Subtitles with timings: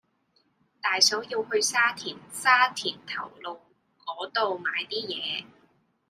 [0.81, 3.59] 大嫂要去沙田沙田頭路
[4.03, 5.45] 嗰度買啲嘢